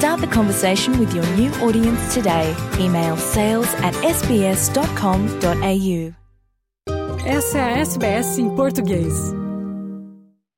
[0.00, 2.56] Start the conversation with your new audience today.
[2.78, 5.60] Email sales at sbs.com.au.
[7.26, 9.12] Essa é a SBS em português.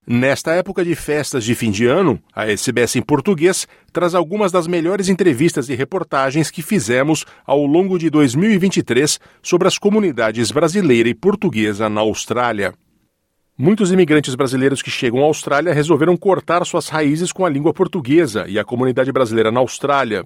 [0.07, 4.69] Nesta época de festas de fim de ano, a SBS em português traz algumas das
[4.69, 11.15] melhores entrevistas e reportagens que fizemos ao longo de 2023 sobre as comunidades brasileira e
[11.15, 12.73] portuguesa na Austrália.
[13.56, 18.47] Muitos imigrantes brasileiros que chegam à Austrália resolveram cortar suas raízes com a língua portuguesa
[18.48, 20.25] e a comunidade brasileira na Austrália,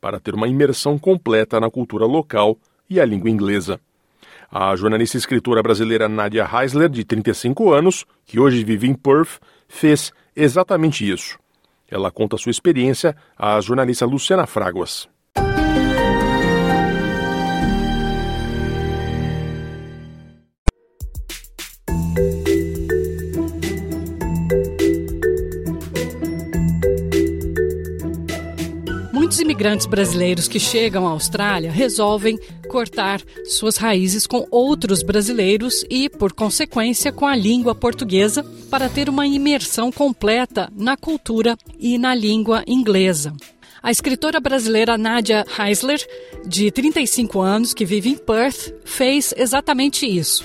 [0.00, 2.56] para ter uma imersão completa na cultura local
[2.88, 3.80] e a língua inglesa.
[4.50, 9.40] A jornalista e escritora brasileira Nadia Heisler, de 35 anos, que hoje vive em Perth,
[9.66, 11.36] fez exatamente isso.
[11.90, 15.08] Ela conta sua experiência à jornalista Luciana Fraguas.
[29.28, 36.08] Muitos imigrantes brasileiros que chegam à Austrália resolvem cortar suas raízes com outros brasileiros e,
[36.08, 42.14] por consequência, com a língua portuguesa para ter uma imersão completa na cultura e na
[42.14, 43.36] língua inglesa.
[43.82, 46.02] A escritora brasileira Nadia Heisler,
[46.46, 50.42] de 35 anos, que vive em Perth, fez exatamente isso.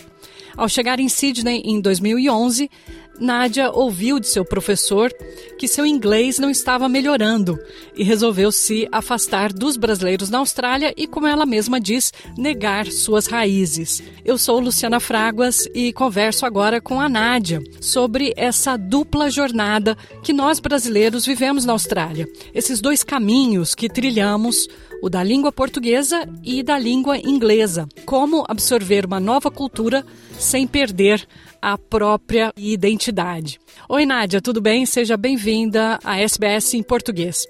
[0.58, 2.70] Ao chegar em Sydney em 2011,
[3.20, 5.12] Nádia ouviu de seu professor
[5.58, 7.60] que seu inglês não estava melhorando
[7.96, 13.28] e resolveu se afastar dos brasileiros na Austrália e, como ela mesma diz, negar suas
[13.28, 14.04] raízes.
[14.26, 20.34] Eu sou Luciana Fraguas e converso agora com a Nádia sobre essa dupla jornada que
[20.34, 22.28] nós brasileiros vivemos na Austrália.
[22.54, 24.68] Esses dois caminhos que trilhamos
[25.04, 27.88] o da língua portuguesa e da língua inglesa.
[28.06, 30.06] Como absorver uma nova cultura
[30.40, 31.28] sem perder
[31.64, 33.58] a própria identidade.
[33.88, 34.86] Oi, Nádia, tudo bem?
[34.86, 37.48] Seja bem-vinda à SBS em português.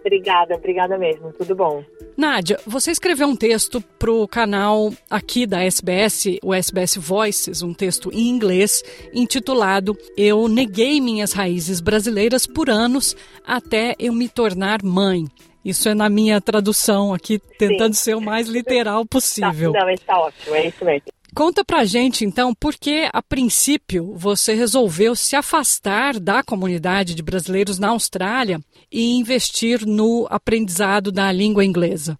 [0.00, 1.84] Obrigada, obrigada mesmo, tudo bom.
[2.16, 7.72] Nádia, você escreveu um texto para o canal aqui da SBS, o SBS Voices, um
[7.72, 8.82] texto em inglês
[9.14, 13.16] intitulado Eu Neguei Minhas Raízes Brasileiras por Anos
[13.46, 15.26] até eu me tornar mãe.
[15.64, 18.00] Isso é na minha tradução aqui, tentando Sim.
[18.00, 19.72] ser o mais literal possível.
[19.72, 21.14] Tá, não, está ótimo, é isso mesmo.
[21.36, 27.24] Conta pra gente, então, por que, a princípio, você resolveu se afastar da comunidade de
[27.24, 28.58] brasileiros na Austrália
[28.90, 32.16] e investir no aprendizado da língua inglesa?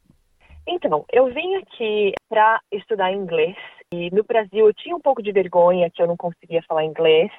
[0.66, 3.54] Então, eu vim aqui para estudar inglês
[3.92, 7.30] e no Brasil eu tinha um pouco de vergonha que eu não conseguia falar inglês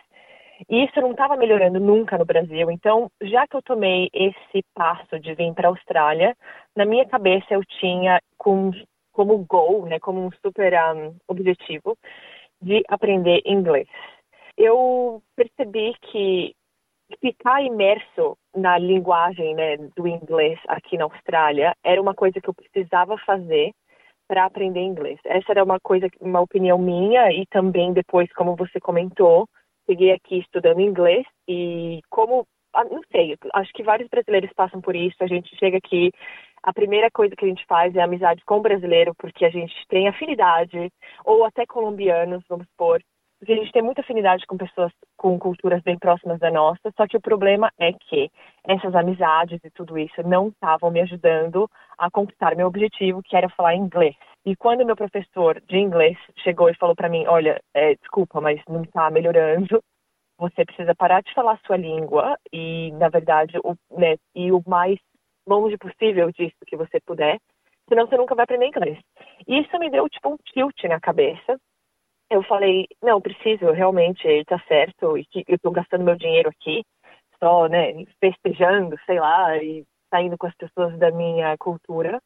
[0.69, 2.71] e isso não estava melhorando nunca no Brasil.
[2.71, 6.37] Então, já que eu tomei esse passo de vir para a Austrália,
[6.73, 8.71] na minha cabeça eu tinha com
[9.15, 11.97] como goal, né, como um super um, objetivo
[12.61, 13.87] de aprender inglês.
[14.57, 16.53] Eu percebi que
[17.21, 22.53] ficar imerso na linguagem né, do inglês aqui na Austrália era uma coisa que eu
[22.53, 23.71] precisava fazer
[24.27, 25.19] para aprender inglês.
[25.23, 29.47] Essa era uma coisa, uma opinião minha e também depois, como você comentou,
[29.85, 32.45] cheguei aqui estudando inglês e como
[32.83, 35.15] não sei, acho que vários brasileiros passam por isso.
[35.21, 36.11] A gente chega aqui
[36.61, 39.73] a primeira coisa que a gente faz é amizade com o brasileiro, porque a gente
[39.87, 40.91] tem afinidade,
[41.23, 43.01] ou até colombianos, vamos supor,
[43.37, 47.05] porque a gente tem muita afinidade com pessoas com culturas bem próximas da nossa, só
[47.07, 48.31] que o problema é que
[48.63, 53.49] essas amizades e tudo isso não estavam me ajudando a conquistar meu objetivo, que era
[53.49, 54.15] falar inglês.
[54.43, 58.59] E quando meu professor de inglês chegou e falou para mim, olha, é, desculpa, mas
[58.67, 59.83] não está melhorando,
[60.37, 64.99] você precisa parar de falar sua língua e, na verdade, o, né, e o mais
[65.47, 67.39] longe possível disso que você puder,
[67.87, 68.99] senão você nunca vai aprender inglês.
[69.47, 71.59] E isso me deu tipo um tilt na cabeça.
[72.29, 76.49] Eu falei, não, preciso, realmente, ele tá certo, e que eu tô gastando meu dinheiro
[76.49, 76.83] aqui,
[77.39, 82.21] só, né, festejando, sei lá, e saindo com as pessoas da minha cultura,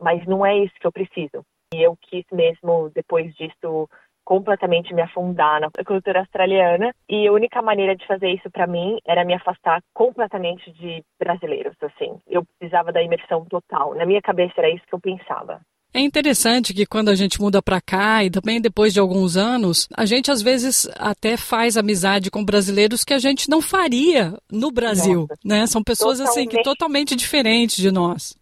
[0.00, 1.44] mas não é isso que eu preciso.
[1.72, 3.88] E eu quis mesmo, depois disso,
[4.24, 8.98] completamente me afundar na cultura australiana e a única maneira de fazer isso para mim
[9.06, 12.18] era me afastar completamente de brasileiros, assim.
[12.26, 13.94] Eu precisava da imersão total.
[13.94, 15.60] Na minha cabeça era isso que eu pensava.
[15.96, 19.88] É interessante que quando a gente muda para cá e também depois de alguns anos,
[19.96, 24.72] a gente às vezes até faz amizade com brasileiros que a gente não faria no
[24.72, 25.38] Brasil, Nossa.
[25.44, 25.66] né?
[25.68, 26.48] São pessoas totalmente.
[26.48, 28.36] assim que totalmente diferentes de nós.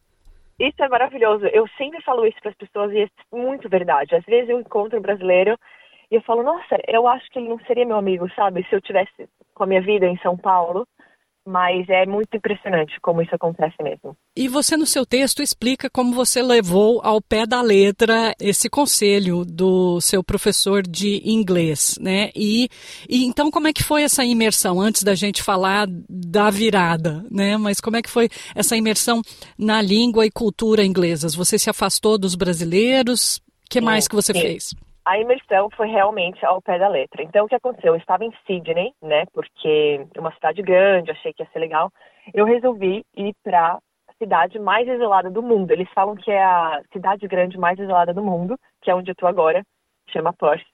[0.58, 1.46] Isso é maravilhoso.
[1.46, 4.14] Eu sempre falo isso para as pessoas e é muito verdade.
[4.14, 5.58] Às vezes eu encontro um brasileiro
[6.10, 8.64] e eu falo, nossa, eu acho que ele não seria meu amigo, sabe?
[8.68, 10.86] Se eu tivesse com a minha vida em São Paulo
[11.46, 14.16] mas é muito impressionante como isso acontece mesmo.
[14.36, 19.44] E você no seu texto explica como você levou ao pé da letra esse conselho
[19.44, 22.30] do seu professor de inglês, né?
[22.34, 22.68] E,
[23.08, 27.56] e então como é que foi essa imersão antes da gente falar da virada, né?
[27.56, 29.20] Mas como é que foi essa imersão
[29.58, 31.34] na língua e cultura inglesas?
[31.34, 33.36] Você se afastou dos brasileiros?
[33.36, 34.40] O que sim, mais que você sim.
[34.40, 34.74] fez?
[35.04, 37.22] A imersão foi realmente ao pé da letra.
[37.22, 37.94] Então, o que aconteceu?
[37.94, 39.24] Eu estava em Sydney, né?
[39.32, 41.90] Porque é uma cidade grande, achei que ia ser legal.
[42.32, 43.74] Eu resolvi ir para
[44.08, 45.72] a cidade mais isolada do mundo.
[45.72, 49.12] Eles falam que é a cidade grande mais isolada do mundo, que é onde eu
[49.12, 49.62] estou agora,
[50.08, 50.64] chama Perth.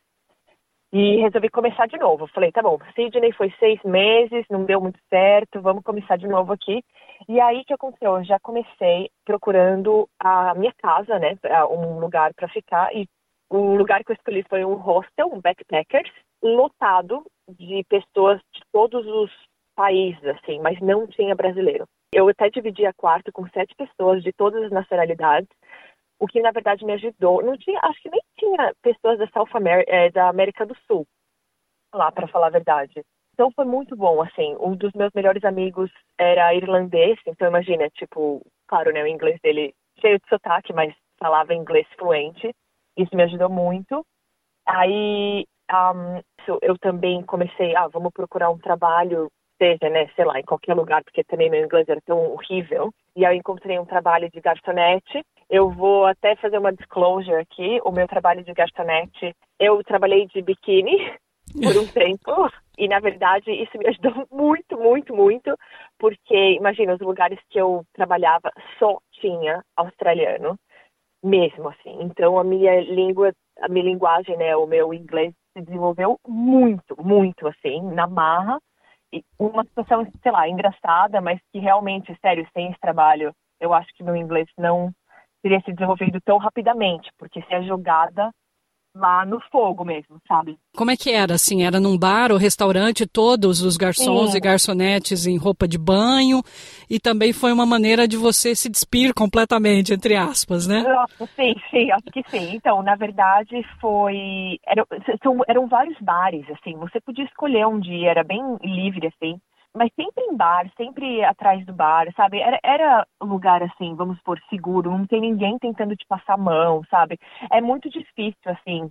[0.91, 2.27] E resolvi começar de novo.
[2.29, 6.53] Falei, tá bom, Sydney foi seis meses, não deu muito certo, vamos começar de novo
[6.53, 6.83] aqui.
[7.29, 8.17] E aí que aconteceu?
[8.17, 11.37] Eu já comecei procurando a minha casa, né?
[11.71, 13.07] Um lugar para ficar e
[13.50, 16.11] o lugar que eu escolhi foi um hostel, um backpackers,
[16.43, 19.31] lotado de pessoas de todos os
[19.75, 21.85] países, assim, mas não tinha brasileiro.
[22.12, 25.49] Eu até dividia quarto com sete pessoas de todas as nacionalidades,
[26.19, 27.43] o que na verdade me ajudou.
[27.43, 31.06] Não tinha, acho que nem tinha pessoas da South America, é, da América do Sul
[31.95, 33.03] lá, para falar a verdade.
[33.35, 34.56] Então foi muito bom, assim.
[34.59, 39.75] Um dos meus melhores amigos era irlandês, então imagina, tipo, claro, né, o inglês dele
[40.00, 42.53] cheio de sotaque, mas falava inglês fluente.
[42.99, 44.05] Isso me ajudou muito.
[44.67, 46.21] Aí um,
[46.61, 51.03] eu também comecei, ah, vamos procurar um trabalho, seja, né, sei lá, em qualquer lugar,
[51.05, 52.93] porque também meu inglês era tão horrível.
[53.15, 55.23] E aí eu encontrei um trabalho de garçonete.
[55.49, 57.81] Eu vou até fazer uma disclosure aqui.
[57.85, 60.97] O meu trabalho de garçonete, eu trabalhei de biquíni
[61.62, 62.50] por um tempo.
[62.77, 65.56] E, na verdade, isso me ajudou muito, muito, muito,
[65.99, 70.56] porque, imagina, os lugares que eu trabalhava só tinha australiano
[71.23, 71.99] mesmo assim.
[72.03, 77.47] Então a minha língua, a minha linguagem, né, o meu inglês se desenvolveu muito, muito
[77.47, 78.59] assim, na marra.
[79.12, 83.88] E uma situação, sei lá, engraçada, mas que realmente, sério, sem esse trabalho, eu acho
[83.94, 84.93] que meu inglês não
[85.43, 88.31] teria se desenvolvido tão rapidamente, porque se a jogada
[88.94, 90.58] lá no fogo mesmo, sabe?
[90.76, 91.62] Como é que era, assim?
[91.62, 94.37] Era num bar ou restaurante, todos os garçons Sim.
[94.37, 96.43] e garçonetes em roupa de banho,
[96.88, 100.85] e também foi uma maneira de você se despir completamente, entre aspas, né?
[101.37, 102.55] Sim, sim, acho que sim.
[102.55, 104.58] Então, na verdade, foi...
[104.67, 104.87] Eram,
[105.46, 109.40] eram vários bares, assim, você podia escolher um dia, era bem livre, assim,
[109.75, 112.41] mas sempre em bar, sempre atrás do bar, sabe?
[112.41, 116.82] Era, era lugar assim, vamos por seguro, não tem ninguém tentando te passar a mão,
[116.91, 117.19] sabe?
[117.50, 118.91] É muito difícil, assim,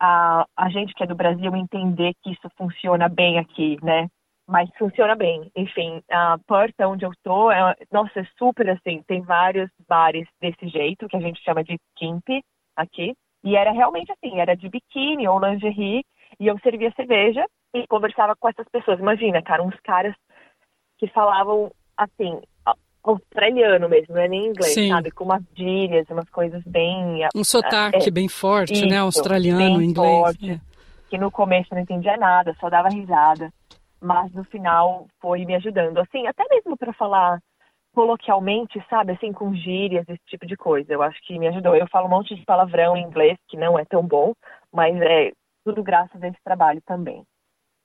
[0.00, 4.08] a, a gente que é do Brasil entender que isso funciona bem aqui, né?
[4.46, 5.50] Mas funciona bem.
[5.56, 10.68] Enfim, a porta onde eu tô, é, nossa, é super assim, tem vários bares desse
[10.68, 12.28] jeito, que a gente chama de kimp
[12.76, 13.14] aqui.
[13.42, 16.04] E era realmente assim, era de biquíni ou lingerie,
[16.40, 17.44] e eu servia cerveja
[17.74, 19.00] e conversava com essas pessoas.
[19.00, 20.14] Imagina, cara, uns caras
[20.96, 22.40] que falavam assim,
[23.02, 24.88] australiano mesmo, não é nem inglês, Sim.
[24.88, 25.10] sabe?
[25.10, 27.20] Com umas gírias, umas coisas bem.
[27.34, 28.78] Um sotaque é, bem forte, né?
[28.78, 28.98] isso, né?
[28.98, 30.18] Australiano, inglês.
[30.18, 30.60] Forte, é.
[31.10, 33.52] Que no começo eu não entendia nada, só dava risada.
[34.00, 35.98] Mas no final foi me ajudando.
[35.98, 37.40] Assim, até mesmo para falar
[37.94, 39.12] coloquialmente, sabe?
[39.12, 40.92] Assim, com gírias, esse tipo de coisa.
[40.92, 41.76] Eu acho que me ajudou.
[41.76, 44.32] Eu falo um monte de palavrão em inglês, que não é tão bom,
[44.72, 45.30] mas é
[45.64, 47.24] tudo graças a esse trabalho também.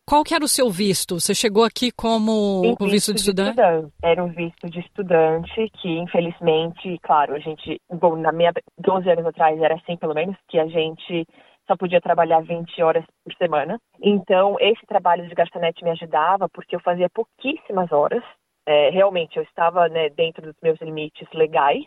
[0.09, 1.19] Qual que era o seu visto?
[1.19, 3.53] Você chegou aqui como visto, visto de, estudante?
[3.53, 3.93] de estudante?
[4.01, 9.27] Era um visto de estudante que, infelizmente, claro, a gente, bom, na minha 12 anos
[9.27, 11.27] atrás era assim, pelo menos, que a gente
[11.67, 13.79] só podia trabalhar 20 horas por semana.
[14.01, 18.23] Então, esse trabalho de garçonete me ajudava porque eu fazia pouquíssimas horas.
[18.65, 21.85] É, realmente, eu estava né, dentro dos meus limites legais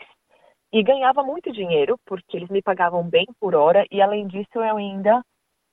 [0.73, 4.77] e ganhava muito dinheiro porque eles me pagavam bem por hora e, além disso, eu
[4.77, 5.23] ainda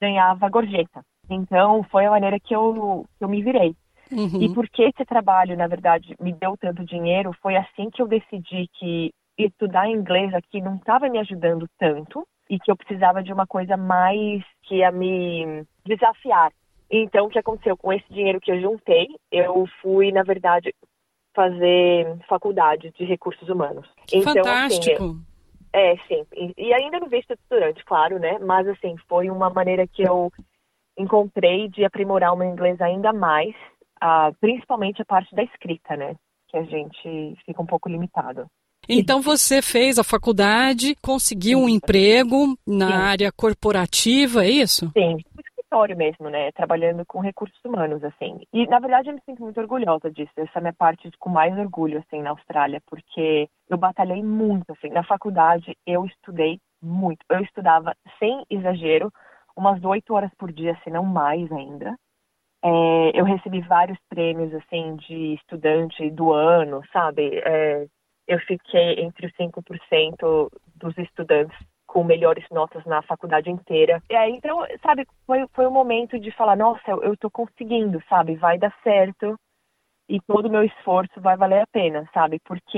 [0.02, 1.04] ganhava gorjeta.
[1.30, 3.76] Então, foi a maneira que eu, que eu me virei.
[4.12, 4.42] Uhum.
[4.42, 8.68] E porque esse trabalho, na verdade, me deu tanto dinheiro, foi assim que eu decidi
[8.74, 13.46] que estudar inglês aqui não estava me ajudando tanto e que eu precisava de uma
[13.46, 16.52] coisa mais que ia me desafiar.
[16.90, 17.78] Então, o que aconteceu?
[17.78, 20.74] Com esse dinheiro que eu juntei, eu fui, na verdade,
[21.36, 23.88] fazer faculdade de recursos humanos.
[24.12, 25.04] Então, Fantástico!
[25.04, 25.24] Assim,
[25.72, 26.26] é, sim.
[26.34, 28.40] E, e ainda no visto de estudante, claro, né?
[28.40, 30.32] Mas, assim, foi uma maneira que eu
[31.00, 33.56] encontrei de aprimorar o meu inglês ainda mais,
[34.04, 36.16] uh, principalmente a parte da escrita, né?
[36.50, 38.46] Que a gente fica um pouco limitado.
[38.88, 42.94] Então você fez a faculdade, conseguiu um emprego na Sim.
[42.94, 44.92] área corporativa, é isso?
[44.98, 45.18] Sim,
[45.70, 46.52] escritório mesmo, né?
[46.52, 48.42] Trabalhando com recursos humanos, assim.
[48.52, 50.32] E, na verdade, eu me sinto muito orgulhosa disso.
[50.36, 54.72] Essa é a minha parte com mais orgulho, assim, na Austrália, porque eu batalhei muito,
[54.72, 54.90] assim.
[54.90, 57.24] Na faculdade, eu estudei muito.
[57.30, 59.14] Eu estudava, sem exagero,
[59.60, 61.96] umas oito horas por dia, se não mais ainda.
[62.64, 67.40] É, eu recebi vários prêmios, assim, de estudante do ano, sabe?
[67.46, 67.86] É,
[68.28, 74.02] eu fiquei entre os 5% dos estudantes com melhores notas na faculdade inteira.
[74.10, 78.02] E aí, então, sabe, foi, foi o momento de falar, nossa, eu, eu tô conseguindo,
[78.08, 78.36] sabe?
[78.36, 79.36] Vai dar certo
[80.08, 82.40] e todo o meu esforço vai valer a pena, sabe?
[82.46, 82.78] Porque,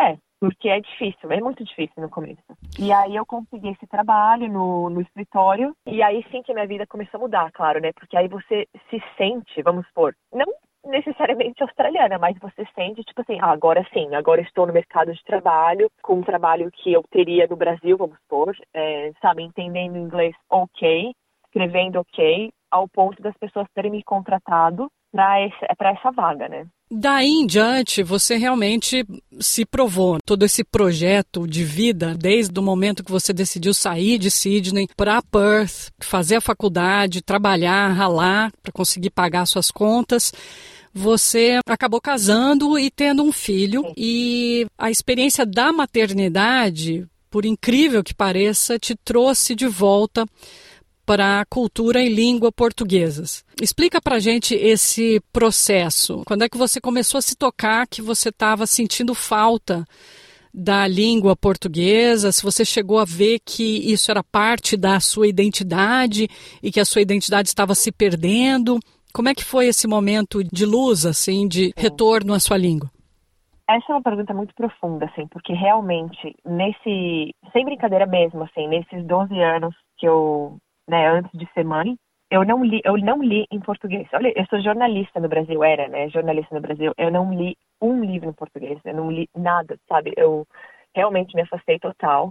[0.00, 2.42] é, porque é difícil, é muito difícil no começo.
[2.76, 6.66] E aí eu consegui esse trabalho no, no escritório, e aí sim que a minha
[6.66, 7.92] vida começou a mudar, claro, né?
[7.92, 10.52] Porque aí você se sente, vamos supor, não
[10.84, 15.22] necessariamente australiana, mas você sente, tipo assim, ah, agora sim, agora estou no mercado de
[15.22, 20.34] trabalho, com um trabalho que eu teria no Brasil, vamos supor, é, sabe, entendendo inglês
[20.50, 21.12] ok,
[21.44, 26.66] escrevendo ok, ao ponto das pessoas terem me contratado para essa, vaga, né?
[26.94, 29.02] Daí em diante, você realmente
[29.40, 34.30] se provou todo esse projeto de vida, desde o momento que você decidiu sair de
[34.30, 40.32] Sydney para Perth, fazer a faculdade, trabalhar, ralar para conseguir pagar suas contas
[40.94, 43.92] você acabou casando e tendo um filho.
[43.96, 50.26] E a experiência da maternidade, por incrível que pareça, te trouxe de volta
[51.04, 53.44] para a cultura e língua portuguesas.
[53.60, 56.22] Explica para gente esse processo.
[56.26, 59.84] Quando é que você começou a se tocar que você estava sentindo falta
[60.52, 62.32] da língua portuguesa?
[62.32, 66.28] Se você chegou a ver que isso era parte da sua identidade
[66.62, 68.78] e que a sua identidade estava se perdendo?
[69.12, 72.90] Como é que foi esse momento de luz, assim, de retorno à sua língua?
[73.68, 79.06] Essa é uma pergunta muito profunda, assim, porque realmente, nesse, sem brincadeira mesmo, assim, nesses
[79.06, 80.58] 12 anos que eu,
[80.92, 81.96] né, antes de ser mãe,
[82.30, 84.06] eu não li, eu não li em português.
[84.12, 86.92] Olha, eu sou jornalista no Brasil, era, né, jornalista no Brasil.
[86.98, 90.12] Eu não li um livro em português, eu não li nada, sabe?
[90.16, 90.46] Eu
[90.94, 92.30] realmente me afastei total,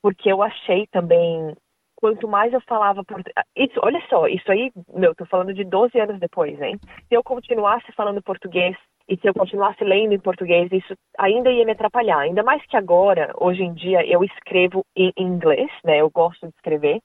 [0.00, 1.54] porque eu achei também
[1.96, 3.34] quanto mais eu falava português.
[3.82, 6.78] Olha só, isso aí, meu, tô falando de 12 anos depois, hein?
[7.08, 8.76] Se eu continuasse falando português
[9.08, 12.18] e se eu continuasse lendo em português, isso ainda ia me atrapalhar.
[12.18, 15.98] Ainda mais que agora, hoje em dia, eu escrevo em inglês, né?
[15.98, 17.00] Eu gosto de escrever.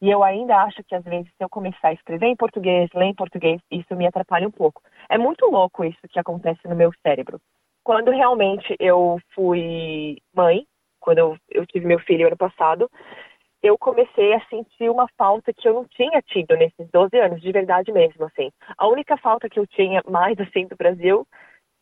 [0.00, 3.06] E eu ainda acho que às vezes se eu começar a escrever em português, ler
[3.06, 4.82] em português, isso me atrapalha um pouco.
[5.08, 7.40] É muito louco isso que acontece no meu cérebro.
[7.84, 10.66] Quando realmente eu fui mãe,
[11.00, 12.90] quando eu, eu tive meu filho ano passado,
[13.62, 17.52] eu comecei a sentir uma falta que eu não tinha tido nesses 12 anos, de
[17.52, 18.50] verdade mesmo, assim.
[18.76, 21.26] A única falta que eu tinha mais, assim, do Brasil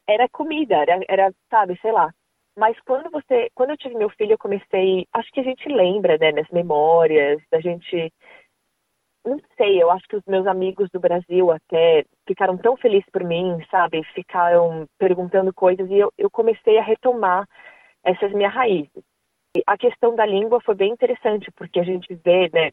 [0.06, 2.12] era comida, era, era sabe, sei lá.
[2.56, 6.16] Mas quando você, quando eu tive meu filho, eu comecei, acho que a gente lembra,
[6.18, 8.12] né, nas memórias, da gente,
[9.24, 13.24] não sei, eu acho que os meus amigos do Brasil até ficaram tão felizes por
[13.24, 17.44] mim, sabe, ficaram perguntando coisas e eu, eu comecei a retomar
[18.04, 19.02] essas minhas raízes.
[19.66, 22.70] A questão da língua foi bem interessante, porque a gente vê, né,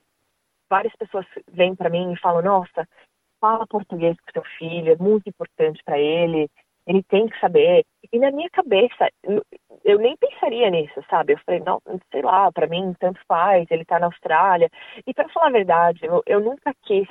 [0.70, 2.88] várias pessoas vêm para mim e falam: nossa,
[3.40, 6.50] fala português com seu filho, é muito importante para ele,
[6.88, 7.84] ele tem que saber.
[8.12, 9.10] E na minha cabeça,
[9.84, 11.34] eu nem pensaria nisso, sabe?
[11.34, 14.70] Eu falei: não, sei lá, para mim tanto faz, ele tá na Austrália.
[15.06, 17.08] E para falar a verdade, eu, eu nunca quis.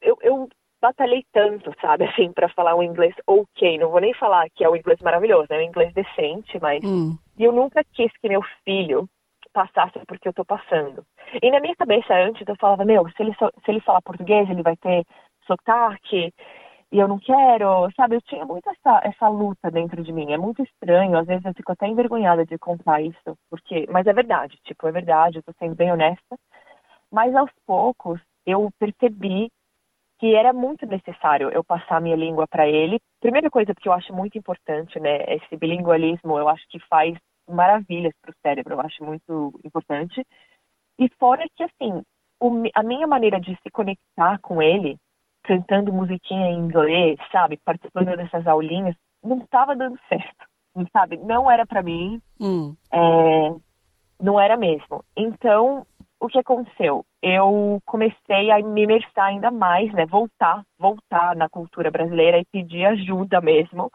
[0.00, 0.48] Eu, eu
[0.80, 3.78] batalhei tanto, sabe, assim, para falar um inglês ok.
[3.78, 5.62] Não vou nem falar que é um inglês maravilhoso, é né?
[5.62, 6.82] um inglês decente, mas.
[6.84, 9.08] Hum e eu nunca quis que meu filho
[9.54, 11.02] passasse porque eu tô passando.
[11.42, 14.62] E na minha cabeça antes eu falava, meu, se ele, se ele falar português, ele
[14.62, 15.06] vai ter
[15.46, 16.34] sotaque,
[16.92, 18.16] e eu não quero, sabe?
[18.16, 20.32] Eu tinha muito essa, essa luta dentro de mim.
[20.32, 24.12] É muito estranho, às vezes eu fico até envergonhada de contar isso, porque, mas é
[24.12, 26.36] verdade, tipo, é verdade, eu tô sendo bem honesta.
[27.10, 29.50] Mas aos poucos eu percebi
[30.18, 33.00] que era muito necessário eu passar a minha língua para ele.
[33.20, 37.16] Primeira coisa que eu acho muito importante, né, esse bilingualismo, eu acho que faz
[37.48, 40.24] maravilhas para o cérebro, eu acho muito importante.
[40.98, 42.02] E fora que, assim,
[42.40, 44.98] o, a minha maneira de se conectar com ele,
[45.42, 50.46] cantando musiquinha em inglês, sabe, participando dessas aulinhas, não estava dando certo,
[50.92, 51.16] sabe?
[51.18, 52.74] Não era para mim, hum.
[52.92, 53.54] é,
[54.20, 55.04] não era mesmo.
[55.16, 55.86] Então,
[56.20, 57.04] o que aconteceu?
[57.22, 60.06] Eu comecei a me imersar ainda mais, né?
[60.06, 63.90] Voltar, voltar na cultura brasileira e pedir ajuda mesmo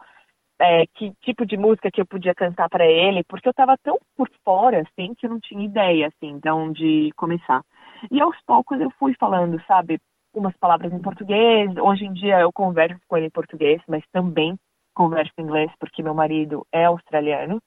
[0.58, 3.98] é, que tipo de música que eu podia cantar para ele, porque eu estava tão
[4.16, 7.62] por fora, assim, que eu não tinha ideia, assim, de onde começar.
[8.10, 10.00] E aos poucos eu fui falando, sabe,
[10.38, 11.76] umas palavras em português.
[11.76, 14.56] Hoje em dia eu converso com ele em português, mas também
[14.94, 17.60] converso em inglês porque meu marido é australiano.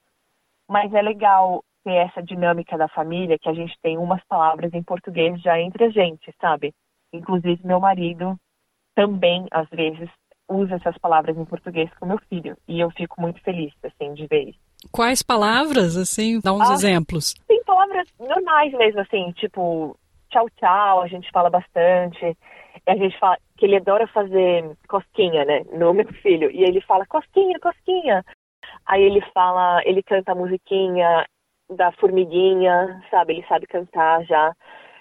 [0.68, 4.82] Mas é legal ter essa dinâmica da família, que a gente tem umas palavras em
[4.82, 6.72] português já entre a gente, sabe?
[7.12, 8.36] Inclusive, meu marido
[8.94, 10.08] também, às vezes,
[10.48, 12.56] usa essas palavras em português com meu filho.
[12.68, 14.58] E eu fico muito feliz, assim, de ver isso.
[14.92, 16.40] Quais palavras, assim?
[16.40, 17.34] Dá uns ah, exemplos.
[17.48, 19.96] Tem palavras normais mesmo, assim, tipo
[20.30, 22.36] tchau, tchau, a gente fala bastante.
[22.90, 26.50] A gente fala que ele adora fazer cosquinha, né, no meu filho.
[26.50, 28.24] E ele fala cosquinha, cosquinha.
[28.84, 31.24] Aí ele fala, ele canta a musiquinha
[31.70, 33.34] da formiguinha, sabe?
[33.34, 34.52] Ele sabe cantar já.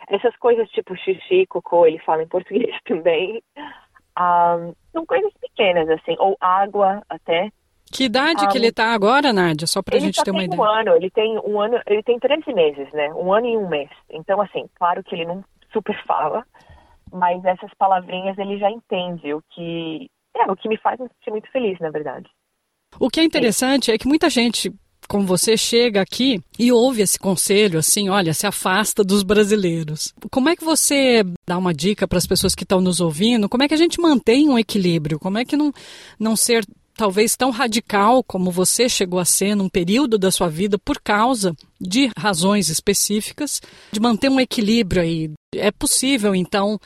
[0.08, 3.42] Essas coisas tipo xixi, cocô, ele fala em português também.
[3.58, 7.50] Um, são coisas pequenas, assim, ou água até.
[7.92, 9.66] Que idade um, que ele tá agora, Nádia?
[9.66, 10.62] Só pra gente ter uma ideia.
[10.62, 13.12] Um ano, ele tem um ano, ele tem 13 meses, né?
[13.14, 13.90] Um ano e um mês.
[14.12, 16.46] Então, assim, claro que ele não super fala,
[17.12, 21.32] mas essas palavrinhas ele já entende, o que é o que me faz me sentir
[21.32, 22.30] muito feliz, na verdade.
[23.00, 24.72] O que é interessante é que muita gente
[25.10, 30.14] como você chega aqui e ouve esse conselho assim, olha, se afasta dos brasileiros.
[30.30, 33.50] Como é que você dá uma dica para as pessoas que estão nos ouvindo?
[33.50, 35.18] Como é que a gente mantém um equilíbrio?
[35.18, 35.74] Como é que não,
[36.20, 36.64] não ser
[37.00, 41.54] talvez tão radical como você chegou a ser num período da sua vida por causa
[41.80, 45.32] de razões específicas, de manter um equilíbrio aí?
[45.56, 46.78] É possível, então,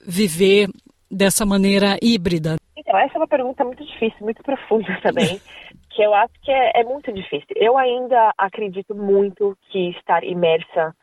[0.00, 0.68] viver
[1.10, 2.54] dessa maneira híbrida?
[2.76, 5.40] Então, essa é uma pergunta muito difícil, muito profunda também.
[5.90, 7.48] que eu acho que é, é muito difícil.
[7.56, 10.94] Eu ainda acredito muito que estar imersa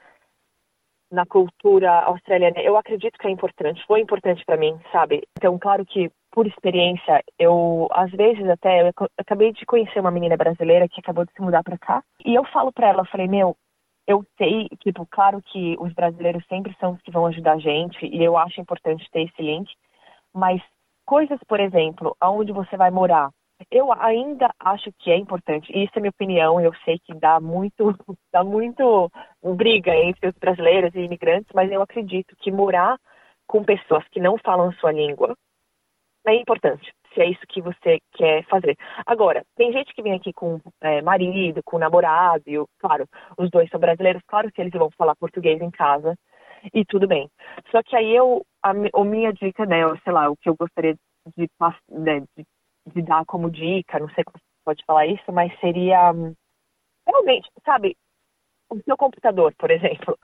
[1.11, 5.21] na cultura australiana, eu acredito que é importante, foi importante para mim, sabe?
[5.37, 10.35] Então, claro que por experiência, eu às vezes até eu acabei de conhecer uma menina
[10.35, 13.27] brasileira que acabou de se mudar para cá, e eu falo para ela, eu falei,
[13.27, 13.55] meu,
[14.07, 18.03] eu sei, tipo, claro que os brasileiros sempre são os que vão ajudar a gente,
[18.05, 19.71] e eu acho importante ter esse link,
[20.33, 20.59] mas
[21.05, 23.29] coisas, por exemplo, aonde você vai morar,
[23.71, 25.71] eu ainda acho que é importante.
[25.71, 26.59] Isso é minha opinião.
[26.59, 27.95] Eu sei que dá muito,
[28.33, 29.09] dá muito
[29.55, 32.97] briga entre os brasileiros e imigrantes, mas eu acredito que morar
[33.47, 35.37] com pessoas que não falam sua língua
[36.25, 36.91] é importante.
[37.13, 38.75] Se é isso que você quer fazer.
[39.05, 43.69] Agora, tem gente que vem aqui com é, marido, com namorado, e, claro, os dois
[43.69, 46.15] são brasileiros, claro que eles vão falar português em casa
[46.73, 47.29] e tudo bem.
[47.71, 50.95] Só que aí eu, a, a minha dica, né, sei lá, o que eu gostaria
[51.37, 51.47] de,
[51.89, 52.45] né, de
[52.85, 56.33] de dar como dica, não sei como você pode falar isso, mas seria hum,
[57.07, 57.95] realmente, sabe,
[58.69, 60.17] o seu computador, por exemplo,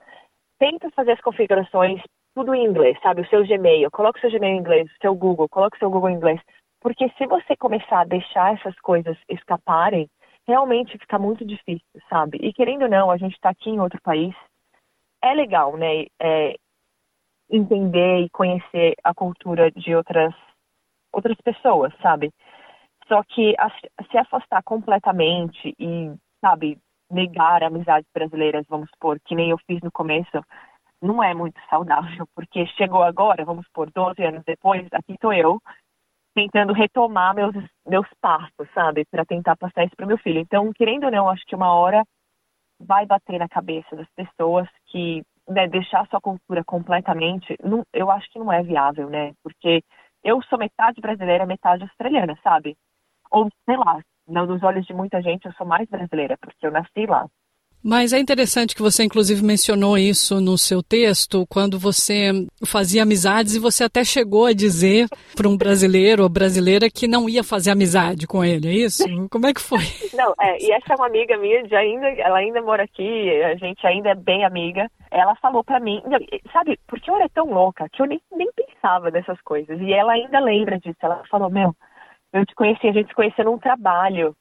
[0.57, 2.01] tenta fazer as configurações
[2.35, 3.21] tudo em inglês, sabe?
[3.21, 5.89] O seu Gmail, coloca o seu Gmail em inglês, o seu Google, coloca o seu
[5.89, 6.41] Google em inglês.
[6.81, 10.09] Porque se você começar a deixar essas coisas escaparem,
[10.47, 12.37] realmente fica muito difícil, sabe?
[12.41, 14.33] E querendo ou não, a gente está aqui em outro país,
[15.21, 16.05] é legal, né?
[16.19, 16.55] É,
[17.49, 20.33] entender e conhecer a cultura de outras
[21.11, 22.31] outras pessoas, sabe?
[23.07, 23.55] Só que
[24.11, 26.77] se afastar completamente e, sabe,
[27.09, 30.45] negar amizades brasileiras, vamos supor, que nem eu fiz no começo,
[31.01, 35.59] não é muito saudável, porque chegou agora, vamos supor, 12 anos depois, aqui estou eu,
[36.33, 37.53] tentando retomar meus,
[37.85, 40.39] meus passos, sabe, para tentar passar isso para meu filho.
[40.39, 42.03] Então, querendo ou não, acho que uma hora
[42.79, 48.29] vai bater na cabeça das pessoas que né, deixar sua cultura completamente, não, eu acho
[48.31, 49.33] que não é viável, né?
[49.43, 49.83] Porque
[50.23, 52.77] eu sou metade brasileira, metade australiana, sabe?
[53.31, 57.05] Ou, sei lá, nos olhos de muita gente eu sou mais brasileira, porque eu nasci
[57.07, 57.27] lá.
[57.83, 62.31] Mas é interessante que você, inclusive, mencionou isso no seu texto, quando você
[62.65, 67.29] fazia amizades e você até chegou a dizer para um brasileiro ou brasileira que não
[67.29, 69.03] ia fazer amizade com ele, é isso?
[69.29, 69.79] Como é que foi?
[70.13, 73.55] Não, é, e essa é uma amiga minha, de ainda, ela ainda mora aqui, a
[73.55, 74.89] gente ainda é bem amiga.
[75.09, 76.01] Ela falou para mim,
[76.51, 79.79] sabe, porque eu era tão louca que eu nem, nem pensava nessas coisas.
[79.79, 80.97] E ela ainda lembra disso.
[81.01, 81.73] Ela falou, meu,
[82.33, 84.35] eu te conheci, a gente se conheceu num trabalho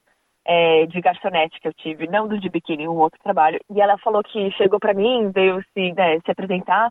[0.51, 3.59] é, de garçonete que eu tive, não do de biquíni, um outro trabalho.
[3.69, 6.89] E ela falou que chegou para mim, veio se, né, se apresentar.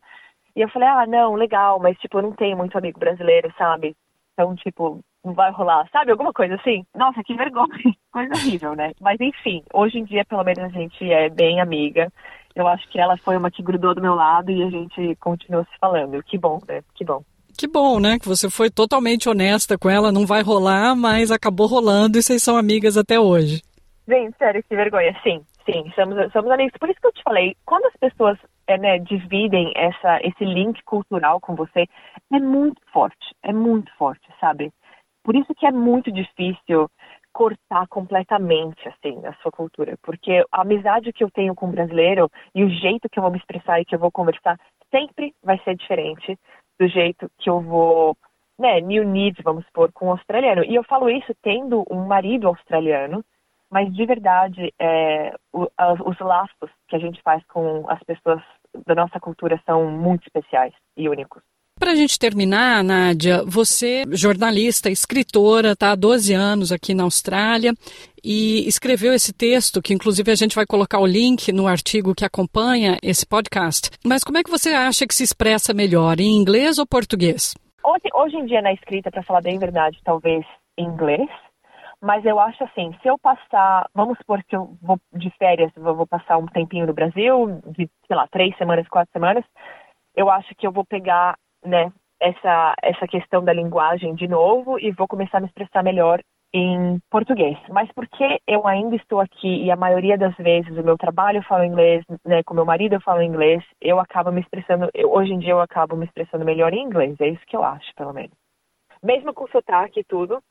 [0.54, 3.96] E eu falei, ah, não, legal, mas tipo, eu não tenho muito amigo brasileiro, sabe?
[4.32, 6.12] Então, tipo, não vai rolar, sabe?
[6.12, 6.84] Alguma coisa assim.
[6.94, 7.66] Nossa, que vergonha,
[8.12, 8.92] coisa horrível, né?
[9.00, 12.12] Mas enfim, hoje em dia, pelo menos, a gente é bem amiga.
[12.54, 15.64] Eu acho que ela foi uma que grudou do meu lado e a gente continuou
[15.64, 16.22] se falando.
[16.22, 16.82] Que bom, né?
[16.94, 17.24] Que bom.
[17.58, 18.20] Que bom, né?
[18.20, 22.40] Que você foi totalmente honesta com ela, não vai rolar, mas acabou rolando e vocês
[22.40, 23.62] são amigas até hoje.
[24.06, 25.12] Gente, sério, que vergonha.
[25.24, 26.72] Sim, sim, somos, somos amigos.
[26.78, 30.80] Por isso que eu te falei, quando as pessoas é, né, dividem essa, esse link
[30.84, 31.88] cultural com você,
[32.32, 34.70] é muito forte, é muito forte, sabe?
[35.24, 36.88] Por isso que é muito difícil
[37.32, 39.98] cortar completamente, assim, a sua cultura.
[40.02, 43.32] Porque a amizade que eu tenho com o brasileiro e o jeito que eu vou
[43.32, 44.56] me expressar e que eu vou conversar
[44.90, 46.38] sempre vai ser diferente
[46.78, 48.16] do jeito que eu vou,
[48.58, 50.64] né, me unir, vamos supor, com um australiano.
[50.64, 53.24] E eu falo isso tendo um marido australiano,
[53.70, 55.68] mas de verdade, é, o,
[56.06, 58.42] os laços que a gente faz com as pessoas
[58.86, 61.42] da nossa cultura são muito especiais e únicos.
[61.78, 67.72] Para a gente terminar, Nádia, você, jornalista, escritora, está há 12 anos aqui na Austrália
[68.22, 72.24] e escreveu esse texto, que inclusive a gente vai colocar o link no artigo que
[72.24, 73.90] acompanha esse podcast.
[74.04, 77.54] Mas como é que você acha que se expressa melhor, em inglês ou português?
[77.84, 80.44] Hoje, hoje em dia, na escrita, para falar bem verdade, talvez
[80.76, 81.28] em inglês,
[82.02, 85.94] mas eu acho assim, se eu passar, vamos supor que eu vou de férias, vou,
[85.94, 89.44] vou passar um tempinho no Brasil, de, sei lá, três semanas, quatro semanas,
[90.16, 94.90] eu acho que eu vou pegar né, essa, essa questão da linguagem de novo e
[94.90, 96.20] vou começar a me expressar melhor
[96.52, 97.58] em português.
[97.68, 101.42] Mas porque eu ainda estou aqui e a maioria das vezes o meu trabalho eu
[101.42, 105.32] falo inglês, né, com meu marido eu falo inglês, eu acabo me expressando, eu, hoje
[105.32, 108.12] em dia eu acabo me expressando melhor em inglês, é isso que eu acho, pelo
[108.12, 108.32] menos.
[109.02, 110.42] Mesmo com sotaque e tudo,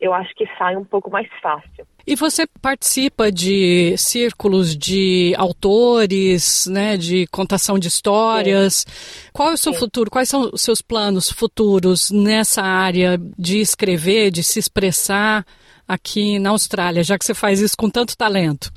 [0.00, 1.86] eu acho que sai um pouco mais fácil.
[2.06, 8.84] E você participa de círculos de autores, né, de contação de histórias.
[8.86, 9.30] Sim.
[9.32, 9.78] Qual é o seu Sim.
[9.78, 10.10] futuro?
[10.10, 15.46] Quais são os seus planos futuros nessa área de escrever, de se expressar
[15.88, 18.70] aqui na Austrália, já que você faz isso com tanto talento?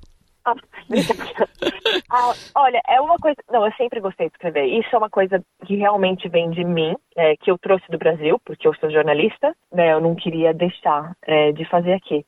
[2.12, 3.38] ah, olha, é uma coisa.
[3.52, 4.66] Não, eu sempre gostei de escrever.
[4.66, 8.40] Isso é uma coisa que realmente vem de mim, é, que eu trouxe do Brasil,
[8.46, 9.94] porque eu sou jornalista, né?
[9.94, 12.26] Eu não queria deixar é, de fazer aqui.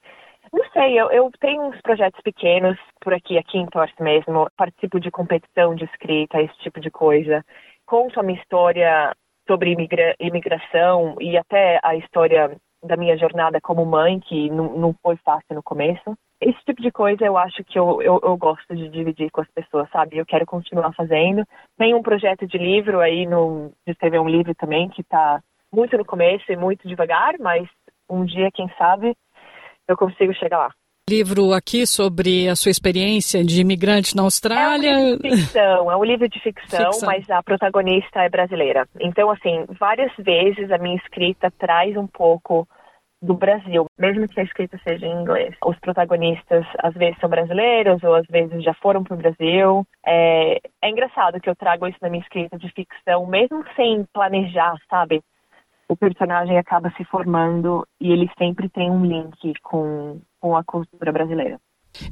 [0.51, 4.49] Não sei, eu, eu, tenho uns projetos pequenos por aqui, aqui em Torres mesmo.
[4.57, 7.45] Participo de competição de escrita, esse tipo de coisa.
[7.85, 9.15] Conto a minha história
[9.47, 14.95] sobre imigra imigração e até a história da minha jornada como mãe, que não, não
[15.01, 16.15] foi fácil no começo.
[16.41, 19.51] Esse tipo de coisa eu acho que eu, eu, eu, gosto de dividir com as
[19.51, 20.17] pessoas, sabe?
[20.17, 21.45] Eu quero continuar fazendo.
[21.77, 25.41] Tem um projeto de livro aí, no, de escrever um livro também, que está
[25.73, 27.67] muito no começo e muito devagar, mas
[28.09, 29.15] um dia, quem sabe,
[29.87, 30.73] eu consigo chegar lá.
[31.09, 34.91] Livro aqui sobre a sua experiência de imigrante na Austrália.
[34.91, 38.29] É um livro de ficção, é um livro de ficção, ficção, mas a protagonista é
[38.29, 38.87] brasileira.
[38.99, 42.67] Então, assim, várias vezes a minha escrita traz um pouco
[43.19, 45.55] do Brasil, mesmo que a escrita seja em inglês.
[45.65, 49.83] Os protagonistas às vezes são brasileiros ou às vezes já foram para o Brasil.
[50.05, 54.75] É, é engraçado que eu trago isso na minha escrita de ficção, mesmo sem planejar,
[54.87, 55.21] sabe?
[55.89, 61.11] O personagem acaba se formando e ele sempre tem um link com, com a cultura
[61.11, 61.59] brasileira.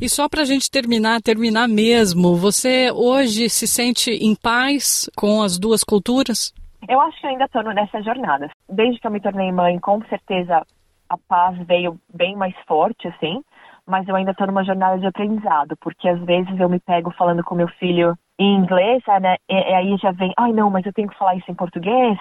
[0.02, 5.42] E só para a gente terminar, terminar mesmo, você hoje se sente em paz com
[5.42, 6.54] as duas culturas?
[6.88, 8.50] Eu acho que eu ainda estou nessa jornada.
[8.70, 10.66] Desde que eu me tornei mãe, com certeza
[11.10, 13.42] a paz veio bem mais forte, assim,
[13.86, 17.44] mas eu ainda estou numa jornada de aprendizado, porque às vezes eu me pego falando
[17.44, 20.94] com meu filho em inglês, né, e, e aí já vem, ai não, mas eu
[20.94, 22.18] tenho que falar isso em português,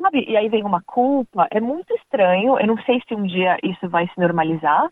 [0.00, 0.24] sabe?
[0.28, 3.88] E aí vem uma culpa, é muito estranho, eu não sei se um dia isso
[3.88, 4.90] vai se normalizar,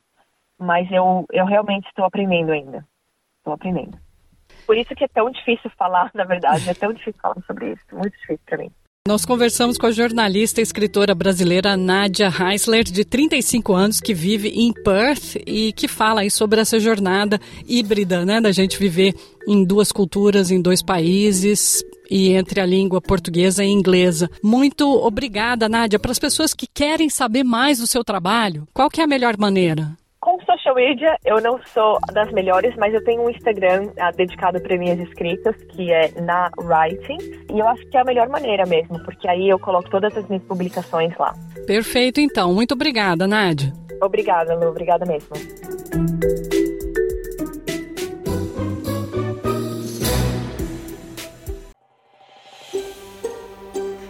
[0.62, 2.87] mas eu, eu realmente estou aprendendo ainda,
[3.38, 3.98] estou aprendendo.
[4.66, 7.83] Por isso que é tão difícil falar, na verdade, é tão difícil falar sobre isso,
[7.92, 8.70] muito difícil para mim.
[9.07, 14.48] Nós conversamos com a jornalista e escritora brasileira Nádia Heisler, de 35 anos, que vive
[14.51, 19.12] em Perth e que fala aí sobre essa jornada híbrida, né, da gente viver
[19.48, 24.31] em duas culturas, em dois países e entre a língua portuguesa e inglesa.
[24.40, 25.98] Muito obrigada, Nádia.
[25.98, 29.37] Para as pessoas que querem saber mais do seu trabalho, qual que é a melhor
[29.37, 29.96] maneira?
[30.73, 34.77] Social media, eu não sou das melhores, mas eu tenho um Instagram uh, dedicado para
[34.79, 37.19] minhas escritas, que é na Writing.
[37.53, 40.27] E eu acho que é a melhor maneira mesmo, porque aí eu coloco todas as
[40.29, 41.35] minhas publicações lá.
[41.67, 42.55] Perfeito, então.
[42.55, 43.73] Muito obrigada, Nádia.
[44.01, 44.69] Obrigada, Lu.
[44.69, 45.31] Obrigada mesmo.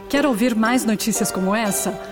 [0.09, 2.12] Quer ouvir mais notícias como essa?